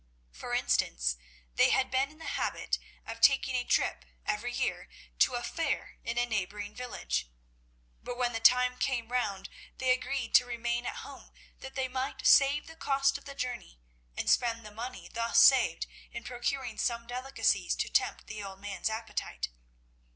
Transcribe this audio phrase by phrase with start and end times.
[0.31, 1.15] For instance,
[1.53, 4.89] they had been in the habit of taking a trip every year
[5.19, 7.29] to a fair in a neighbouring village;
[8.01, 12.25] but when the time came round they agreed to remain at home that they might
[12.25, 13.79] save the cost of the journey,
[14.17, 18.89] and spend the money thus saved in procuring some delicacies to tempt the old man's
[18.89, 19.49] appetite.